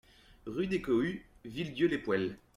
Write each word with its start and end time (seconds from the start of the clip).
Rue 0.47 0.65
des 0.65 0.81
Cohues, 0.81 1.23
Villedieu-les-Poêles 1.45 2.39